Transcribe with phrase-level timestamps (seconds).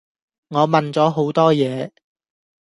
[0.47, 1.93] 我問咗好多野